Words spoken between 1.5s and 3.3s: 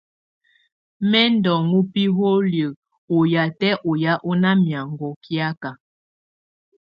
ɔŋ biholiǝ́ ɔ